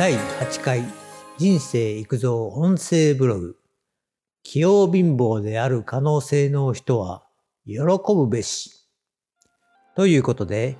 [0.00, 0.82] 第8回
[1.36, 3.56] 人生育造音声ブログ
[4.42, 7.22] 器用貧乏である可能性の人は
[7.66, 7.82] 喜
[8.14, 8.88] ぶべし
[9.94, 10.78] ということで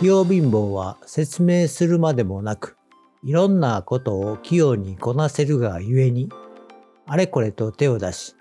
[0.00, 2.76] 器用貧乏は説明するまでもなく
[3.22, 6.28] いろんなことを器用にこなせるがゆえに
[7.06, 8.34] あれこれと手を出し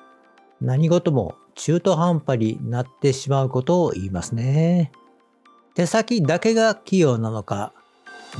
[0.60, 4.92] 何事も中途半端になってしまうことを言いますね。
[5.76, 7.74] 手先だけが器用なのか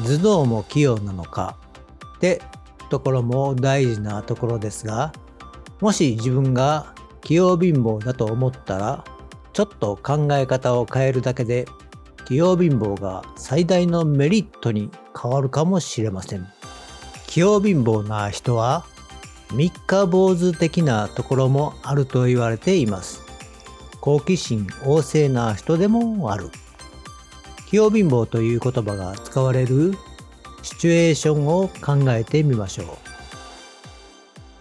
[0.04, 1.60] 頭脳も器用なのか
[2.16, 2.42] って
[2.90, 5.14] ところも大事なところですが
[5.82, 9.04] もし自分が器用貧乏だと思ったら
[9.54, 11.66] ちょっと考え方を変えるだけで
[12.26, 14.90] 器用貧乏が最大のメリットに
[15.20, 16.48] 変わるかもしれません。
[17.28, 18.86] 器用貧乏な人は
[19.54, 23.22] 三日坊主的なところもあると言われています。
[24.02, 26.50] 好奇心旺盛な人でもある。
[27.68, 29.94] 器用貧乏という言葉が使われる
[30.66, 32.88] シチュエーションを考えてみましょう。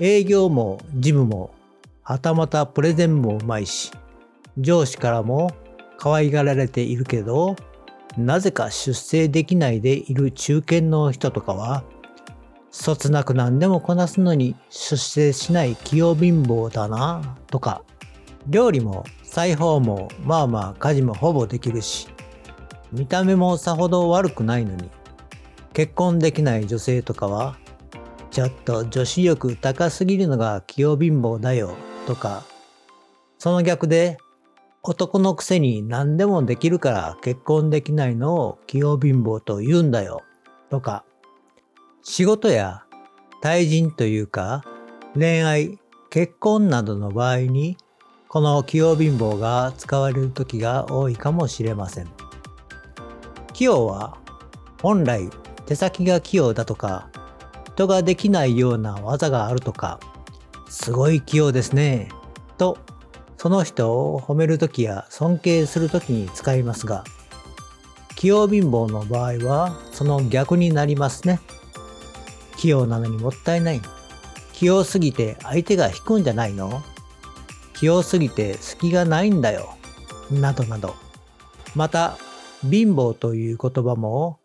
[0.04, 1.54] 営業も事務も
[2.02, 3.90] はたまたプレゼンもうまいし
[4.58, 5.50] 上司からも
[5.96, 7.56] 可愛がられているけど
[8.18, 11.84] なぜか出世できないでいる中堅の人とかは
[12.70, 17.82] そつなく何でもこなすのに出世しない器用貧乏だなとか
[18.48, 22.08] 料理も裁縫もまあまあ家事もほぼできるし
[22.92, 24.90] 見た目もさほど悪くないのに
[25.74, 27.58] 結婚できない女性とかは
[28.30, 31.74] ちょっと女子力高すぎるのが器用貧乏だよ
[32.06, 32.44] とか
[33.38, 34.16] その逆で
[34.82, 40.22] 男のくせに何でもできるから結婚できないのを器用貧乏と言うんだよ
[40.70, 41.04] とか
[42.02, 42.84] 仕事や
[43.42, 44.64] 対人というか
[45.14, 45.78] 恋愛
[46.10, 47.76] 結婚などの場合に
[48.28, 52.08] この器用貧乏が使われる時が多いかもしれません。
[53.52, 54.18] 器用は
[54.82, 55.30] 本来
[55.66, 57.08] 手先が器用だとか
[57.74, 60.00] 人ができないような技があるとか
[60.68, 62.08] すごい器用ですね
[62.58, 62.78] と
[63.36, 67.04] その人を褒める時や尊敬する時に使いますが
[68.24, 71.40] 器用貧乏の場合はその逆になりますね。
[72.56, 73.82] 器用なのにもったいない。
[74.54, 76.82] 器用すぎて相手が引くんじゃないの。
[77.74, 79.76] 器用すぎて隙がないんだよ。
[80.30, 80.94] などなど。
[81.74, 82.16] また
[82.62, 84.38] 貧乏という言葉も、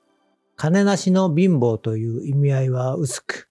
[0.62, 3.50] 金なしの貧乏という意味合いは薄く、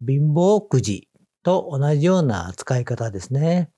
[0.00, 1.06] 貧乏くじ
[1.42, 3.68] と同じような使い方ですね。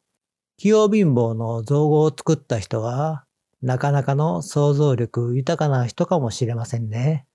[0.56, 3.24] 器用貧乏の造語を作った人は、
[3.60, 7.26] なかなかの想像力豊かな人かもしれませんね。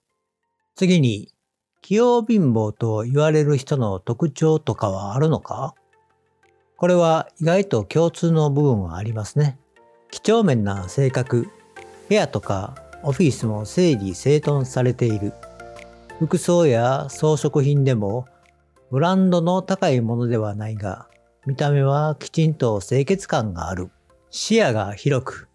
[0.73, 1.33] 次に、
[1.81, 5.75] 器用貧乏と言われる人の特徴とかはあるのか？
[6.77, 9.59] これは意外と共通の部分はありますね。
[10.11, 11.49] 几帳面な性格、
[12.07, 15.31] 部屋とかオフィスも整理整頓されている。
[16.17, 18.25] 服装や装飾品でも
[18.89, 21.07] ブランドの高いものではないが、
[21.45, 23.91] 見た目はきちんと清潔感がある。
[24.31, 25.47] 視野が広く、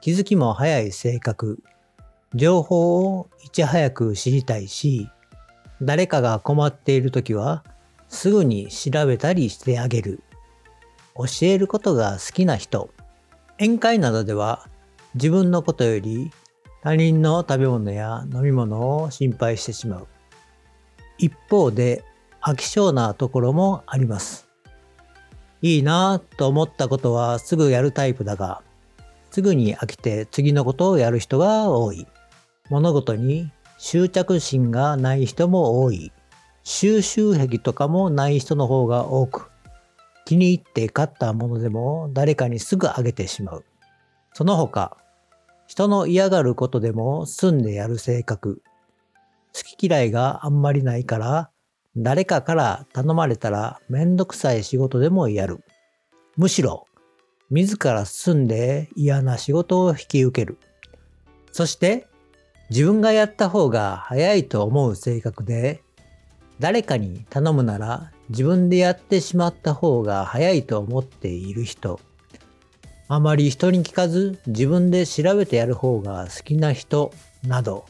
[0.00, 1.60] 気づきも早い性格。
[2.32, 5.08] 情報をいち早く知りたいし、
[5.82, 7.64] 誰かが困っている時は
[8.08, 10.22] すぐに調べたりしてあげる。
[11.16, 12.88] 教えることが好きな人。
[13.58, 14.68] 宴会などでは
[15.14, 16.30] 自分のことより
[16.84, 20.06] 他人の食べ物や飲み物を心配してしまう。
[21.16, 22.04] 一方で
[22.42, 24.50] 飽き性なところもあります。
[25.62, 28.60] いいなぁと思ったことはすぐやるタイプだが、
[29.30, 32.06] すぐに飽きて次のことをやる人が多い。
[32.68, 36.12] 物事に執着心がない人も多い。
[36.64, 39.50] 収集癖とかもない人の方が多く、
[40.26, 43.64] 気に入って買ったものでも誰かにすぐあげてしまう。
[44.34, 44.98] その他、
[45.66, 48.62] 人の嫌がることでも済んでやる性格。
[49.54, 51.50] 好き嫌いがあんまりないから、
[51.96, 55.64] 誰かから頼まれたらめんどくさい仕事でもやる。
[56.36, 56.86] むしろ、
[57.50, 60.58] 自ら進んで嫌な仕事を引き受ける。
[61.52, 62.08] そして、
[62.70, 65.82] 自分がやった方が早いと思う性格で、
[66.58, 72.00] 誰かに頼むなら自分でやってしまった方が早いと思っている人。
[73.06, 77.12] あまり人に聞かず自分で調べてやる方が好きな人
[77.46, 77.84] など、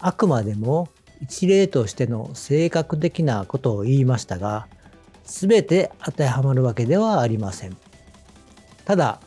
[0.00, 0.88] あくまでも
[1.20, 4.66] 一例としての性格的なことを言いましたが、
[5.24, 7.76] すべて当てはまるわけではありません。
[8.84, 9.20] ただ、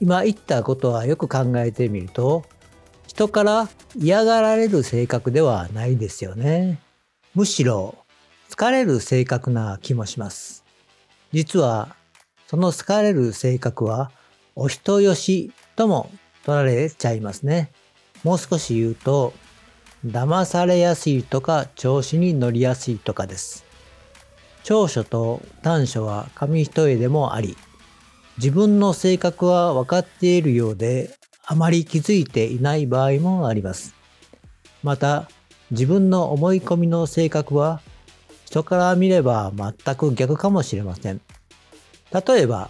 [0.00, 2.44] 今言ったことはよく考えてみると、
[3.06, 6.80] 人から嫌がられる性格ではないですよね。
[7.34, 7.96] むしろ
[8.48, 10.64] 疲れる性格な気もします。
[11.32, 11.94] 実は、
[12.48, 14.10] その疲れる性格は
[14.62, 16.10] お人よしとも
[16.44, 17.70] 取られちゃいますね。
[18.24, 19.32] もう少し言うと、
[20.04, 23.64] 騙されやすいとか調子に乗りやすいとかです。
[24.62, 27.56] 長所と短所は紙一重でもあり、
[28.36, 31.16] 自分の性格は分かっているようで、
[31.46, 33.94] あまり気づいていない場合もあります。
[34.82, 35.30] また、
[35.70, 37.80] 自分の思い込みの性格は、
[38.44, 41.22] 人から見れば全く逆かもしれません。
[42.12, 42.68] 例えば、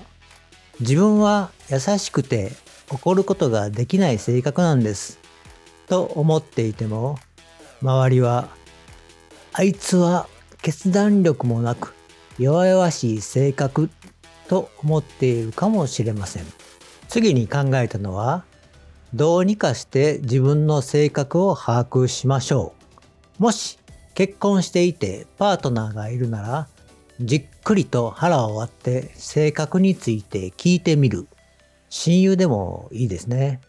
[0.78, 2.52] 自分は優しくて
[2.90, 5.20] 怒ることができない性格なんです。
[5.86, 7.18] と思っていても、
[7.82, 8.48] 周りは、
[9.52, 10.28] あいつは
[10.62, 11.94] 決断力もなく
[12.38, 13.90] 弱々しい性格
[14.48, 16.44] と思っているかもしれません。
[17.08, 18.44] 次に考えたのは、
[19.14, 22.74] どうにかして自分の性格を把握しましょ
[23.38, 23.42] う。
[23.42, 23.78] もし
[24.14, 26.68] 結婚していてパートナーがいるなら、
[27.20, 31.26] じっくりと腹を割って性格について聞いてみる。
[31.90, 33.60] 親友でもいいですね。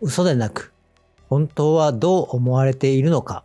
[0.00, 0.72] 嘘でなく、
[1.28, 3.44] 本当はどう思われているのか、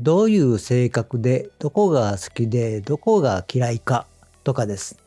[0.00, 4.06] どういう性格でどこが好きでどこが嫌いか
[4.44, 4.98] とかです。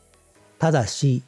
[0.58, 1.22] ただし、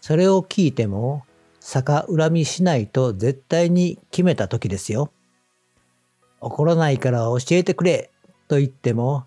[0.00, 1.24] それを聞いても
[1.60, 5.10] 逆恨みしないと絶対に決めた時ですよ。
[6.40, 8.10] 怒らないから教えてくれ
[8.46, 9.24] と言っても、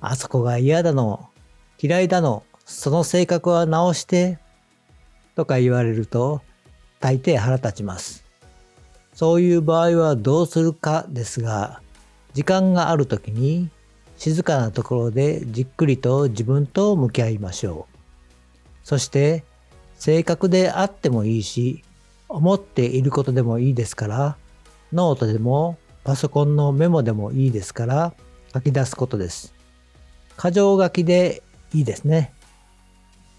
[0.00, 1.28] あそこが嫌だの、
[1.80, 4.38] 嫌いだの、その性格は直して
[5.40, 6.42] とか言われると
[7.00, 8.24] 大抵腹立ちます。
[9.14, 11.80] そういう場合はどうするかですが、
[12.34, 13.70] 時間がある時に
[14.18, 17.96] 静かなところでじっくりと自分と向き合いましょう。
[18.84, 19.42] そして
[19.98, 21.82] 性格であってもいいし、
[22.28, 24.36] 思っていることでもいいですから、
[24.92, 28.12] ノートでもパソコンのメモでもいいですから
[28.52, 29.54] 書き出すことです。
[30.38, 32.34] 箇条書きでいいですね。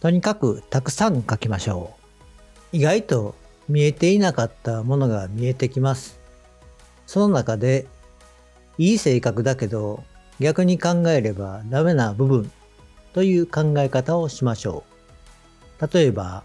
[0.01, 1.94] とにかくたくさん書きましょ
[2.74, 2.77] う。
[2.77, 3.36] 意外と
[3.69, 6.19] 見えていなかったものが見えてきます。
[7.06, 7.86] その中で、
[8.80, 10.03] いい性格だけど
[10.39, 12.51] 逆に考えればダメな部分
[13.13, 14.83] という考え方をしましょ
[15.80, 15.88] う。
[15.94, 16.44] 例えば、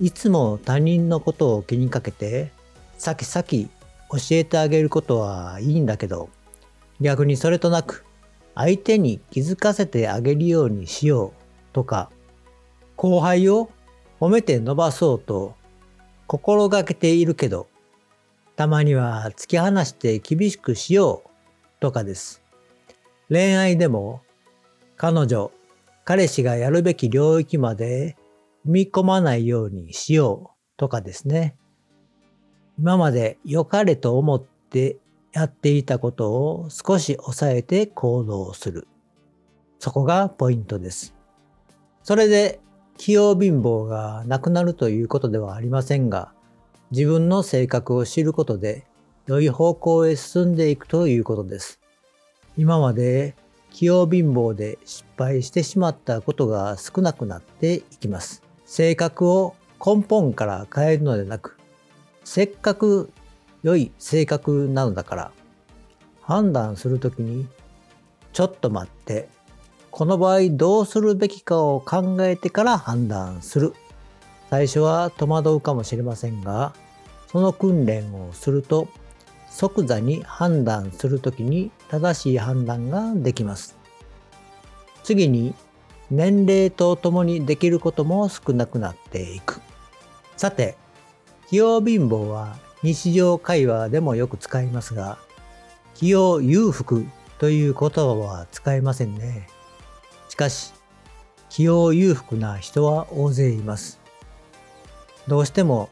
[0.00, 2.52] いつも他人のことを気にかけて、
[2.96, 3.68] 先々
[4.10, 6.30] 教えてあげることはいいんだけど、
[7.02, 8.06] 逆にそれとなく、
[8.54, 11.32] 相手に気づかせてあげるようにしよう
[11.74, 12.08] とか、
[12.96, 13.70] 後輩を
[14.20, 15.54] 褒めて伸ばそうと
[16.26, 17.68] 心がけているけど、
[18.56, 21.30] たまには突き放して厳しくしよう
[21.80, 22.42] とかです。
[23.28, 24.22] 恋愛でも
[24.96, 25.52] 彼女、
[26.04, 28.16] 彼氏がやるべき領域まで
[28.66, 31.56] 踏み込まないようにしようとかですね。
[32.78, 34.96] 今まで良かれと思って
[35.32, 38.88] やっていたことを少し抑えて行動する。
[39.78, 41.14] そこがポイントです。
[42.02, 42.60] それで
[42.96, 46.32] 器用貧乏がなくなるということではありませんが、
[46.90, 48.86] 自分の性格を知ることで
[49.26, 51.80] 良い方向へ進んでいくということです。
[52.56, 53.34] 今まで
[53.70, 58.42] 器用貧乏で失敗してしまったことが少なくなっていきます。
[58.64, 59.54] 性格を
[59.84, 61.58] 根本から変えるのでなく、
[62.24, 63.10] せっかく
[63.62, 65.30] 良い性格なのだから、
[66.22, 67.46] 判断するときに、
[68.32, 69.28] ちょっと待って、
[69.96, 73.72] この場合どうするべきかを考えてから判断する。
[74.50, 76.74] 最初は戸惑うかもしれませんが、
[77.32, 78.88] その訓練をすると、
[79.48, 83.74] 即座に判断するときに正しい判断ができます。
[85.02, 85.54] 次に、
[86.10, 89.62] 年齢とともにできることも少なくなっていく。
[90.36, 90.76] さて、
[91.48, 95.16] 器用貧乏は日常会話でもよく使いますが、
[95.94, 97.06] 器用裕福
[97.38, 99.55] という言葉は使えませんね。
[100.36, 100.74] しかし、
[101.48, 103.98] 器用裕福な人は大勢います。
[105.26, 105.88] どうしても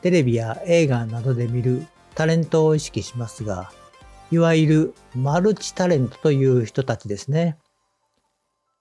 [0.00, 3.70] テレビや映画などで見るタレントを意識しますが、
[4.30, 7.58] いわゆるマルチタレントという人たちですね。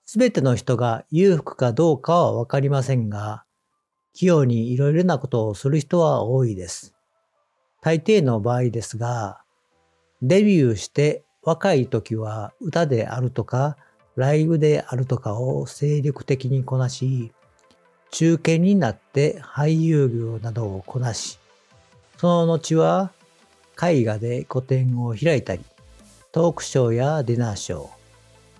[0.05, 3.43] すべての人が裕福かどうかはわかりませんが、
[4.13, 6.95] 器用にいろいろなことをする人は多いです。
[7.81, 9.41] 大抵の場合ですが、
[10.21, 13.75] デビューして若い時は歌であるとか、
[14.15, 17.31] ライブであるとかを精力的にこなし、
[18.11, 21.39] 中堅になって俳優業などをこなし、
[22.17, 23.11] その後は
[23.81, 25.63] 絵画で個展を開いたり、
[26.31, 27.87] トークショーやディナーショー、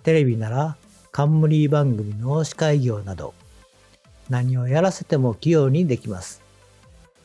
[0.02, 0.76] テレビなら
[1.12, 3.32] 冠番組の司会業など、
[4.28, 6.42] 何をやらせても器用にできます。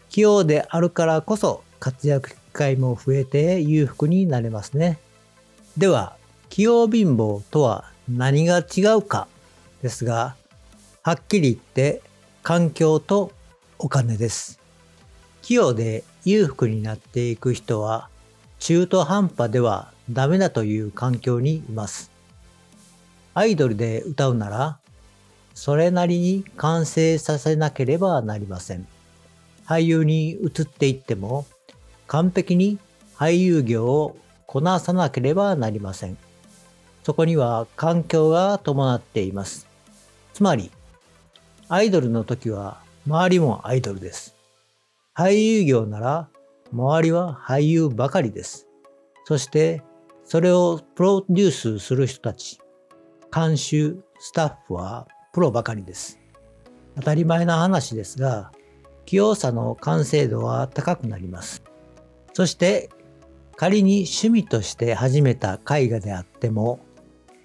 [0.10, 5.00] 器用であるからこそ活躍機会も増えて裕福になれますね。
[5.78, 6.16] では、
[6.50, 9.28] 器用貧乏とは何が違うか
[9.84, 10.36] ですが、
[11.04, 12.01] はっきり言って
[12.42, 13.32] 環境と
[13.78, 14.60] お金です。
[15.42, 18.10] 器用で裕福になっていく人は
[18.60, 22.12] 中途半端ではダメだという環境にいます。
[23.36, 24.80] アイドルで歌うなら、
[25.54, 28.88] それなりに完成させなければなりません。
[29.66, 31.46] 俳優に移っていっても、
[32.08, 32.80] 完璧に
[33.16, 36.18] 俳優業をこなさなければなりません。
[37.10, 39.66] そこには環境が伴っています。
[40.32, 40.70] つまり、
[41.68, 44.36] アイドルの時は周りもアイドルです。
[45.16, 46.30] 俳優業なら
[46.72, 48.68] 周りは俳優ばかりです。
[49.25, 49.82] そして
[50.24, 52.60] それをプロデュースする人たち、
[53.34, 56.20] 監修、スタッフはプロばかりです。
[56.96, 58.51] 当たり前な話ですが、
[59.08, 61.63] 器用さの完成度は高くなります。
[62.34, 62.92] そして
[63.56, 66.80] 仮に趣味として始めた絵画であっても、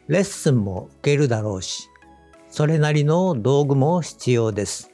[0.06, 1.88] レッスンも受けるだろうし、
[2.50, 4.90] それなりの道具も必要です。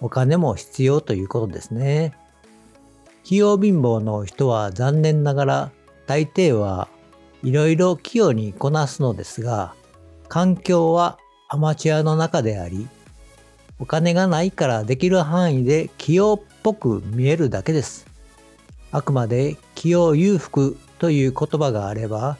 [0.00, 2.12] お金も必要ということですね。
[3.24, 5.72] 器用貧乏の人は残念ながら
[6.06, 6.88] 大抵は
[7.42, 9.74] いろいろ器用にこなすのですが、
[10.28, 11.18] 環境は
[11.48, 12.88] アマチュアの中であり、
[13.78, 18.06] お金がないからできる範囲で器用っぽく見えるだけです。
[18.90, 22.36] あくまで器用裕福という言葉があれば、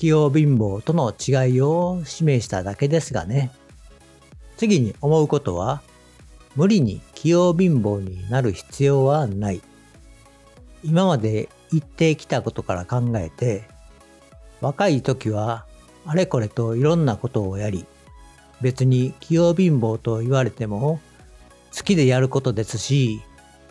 [0.00, 3.50] 器用貧乏との違いを示しただけですがね。
[4.56, 5.82] 次に思うことは、
[6.56, 9.60] 無理に器用貧乏になる必要はない。
[10.82, 13.64] 今まで言ってきたことから考えて、
[14.62, 15.66] 若い時は
[16.06, 17.84] あれこれといろんなことをやり、
[18.62, 20.98] 別に器用貧乏と言われても
[21.76, 23.20] 好きでやることですし、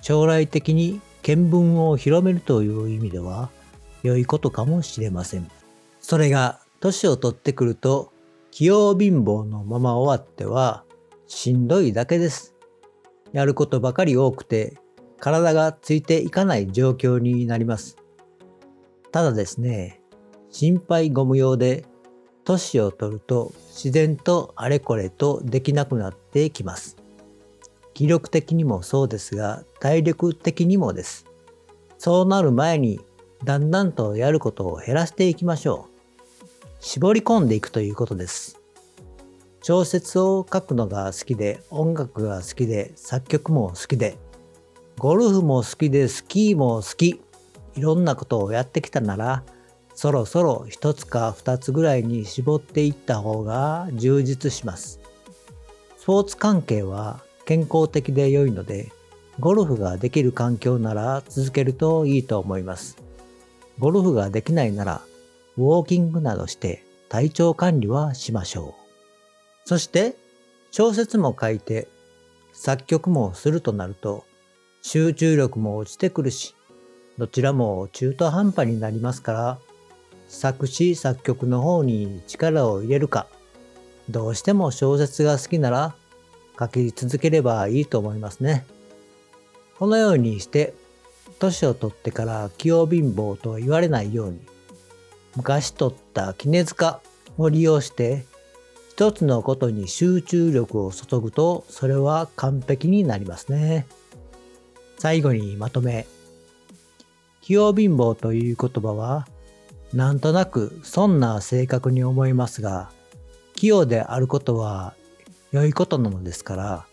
[0.04, 3.50] 将来的に見聞を広めるという意味では
[4.04, 5.50] 良いことかもしれません。
[6.10, 8.12] それが年を取ってくると
[8.50, 10.84] 器用貧乏のまま終わっては
[11.28, 12.56] しんどいだけです。
[13.32, 14.80] やることばかり多くて
[15.20, 17.96] 体がついていかない状況になります。
[19.12, 20.02] ただですね、
[20.50, 21.86] 心配ご無用で
[22.44, 26.98] 年を取ると自然とあれこれとできなくなってきます。
[27.94, 31.28] 気力的にもそうですが体力的にもです。
[32.00, 33.00] そうなる前に
[33.44, 35.89] だんだんとやることを減らしていきましょう。
[36.82, 38.58] 絞り込んでいくということです。
[39.62, 44.18] 小説を書くのが好きで、音楽が好きで、作曲も好きで、
[44.98, 47.22] ゴルフも好きで、スキーも好き、
[47.76, 49.44] いろんなことをやってきたなら、
[49.94, 55.02] そろそろ一つか二つぐらいに絞っていった方が充実します。
[55.98, 58.90] スポーツ関係は健康的で良いので、
[59.42, 62.96] ゴルフができる環境なら続けるといいと思います。
[63.80, 65.02] ゴルフができないなら
[65.58, 68.76] ウォーキングなどして体調管理はしましょ
[69.66, 69.68] う。
[69.68, 70.16] そして
[70.72, 71.88] 小説も書いて
[72.54, 74.26] 作曲もするとなると
[74.82, 76.56] 集中力も落ちてくるし、
[77.18, 79.60] どちらも中途半端になりますから、
[80.28, 83.28] 作詞作曲の方に力を入れるか、
[84.10, 85.96] どうしても小説が好きなら
[86.58, 88.66] 書き続ければいいと思いますね。
[89.78, 90.74] このようにして、
[91.40, 94.40] 年を取ってから器用貧乏と言われないように、
[95.36, 97.02] 昔取った絹塚
[97.38, 98.26] を利用して
[98.90, 103.88] 一つのことに集中力を注ぐとそれは完璧になりますね。
[104.98, 106.06] 最後にまとめ。
[107.42, 109.28] 器用貧乏という言葉は
[109.94, 112.92] なんとなくそんな性格に思いますが
[113.56, 114.94] 器用であることは
[115.52, 116.86] 良いことなのですから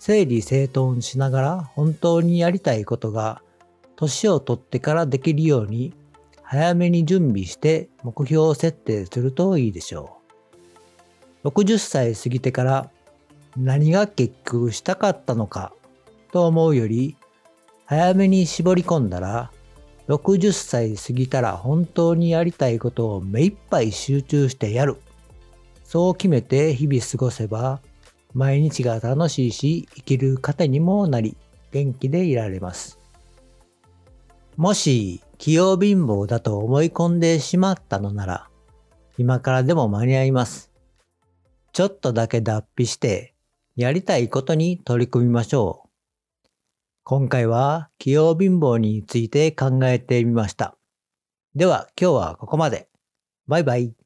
[0.00, 3.42] 整理整頓しながら本当にやりたいことが
[3.94, 5.94] 年を取ってからできるように
[6.52, 10.18] 早めに準備して目標を設定するといいでしょ
[11.44, 11.48] う。
[11.48, 12.90] 60歳過ぎてから
[13.56, 15.72] 何が結局したかったのか
[16.30, 17.16] と思うより
[17.86, 19.50] 早めに絞り込んだら
[20.08, 24.98] 60歳過ぎたら本当にやりたいことを目いっぱい集中してやる。
[25.84, 27.80] そう決めて日々過ごせば
[28.34, 31.34] 毎日が楽しいし生きる糧にもなり
[31.70, 32.98] 元気でいられます。
[34.58, 38.48] もし器用貧乏だと思い込んでしまったのなら、
[39.18, 40.70] 今からでも間に合います。
[41.72, 43.34] ちょっとだけ脱皮して、
[43.74, 46.48] やりたいことに取り組みましょう。
[47.02, 50.76] 今回は器用貧乏について考えてみました。
[51.56, 52.88] では今日はここまで。
[53.48, 54.01] バイバイ。